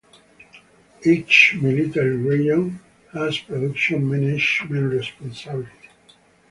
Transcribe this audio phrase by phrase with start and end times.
[1.05, 2.79] Each military region
[3.13, 5.89] has production management responsibility.